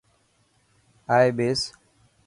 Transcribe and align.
آئي 1.15 1.29
ٻيس. 1.37 1.61